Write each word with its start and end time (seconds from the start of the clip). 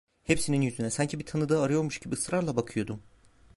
Hepsinin 0.23 0.61
yüzüne 0.61 0.89
sanki 0.89 1.19
bir 1.19 1.25
tanıdığı 1.25 1.61
arıyormuş 1.61 1.99
gibi 1.99 2.13
ısrarla 2.13 2.55
bakıyordum. 2.55 3.03